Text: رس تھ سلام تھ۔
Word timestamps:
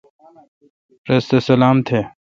رس 1.07 1.25
تھ 1.29 1.37
سلام 1.47 1.77
تھ۔ 1.87 1.99